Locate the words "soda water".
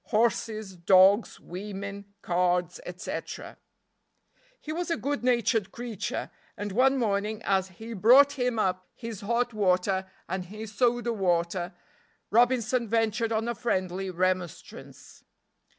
10.73-11.75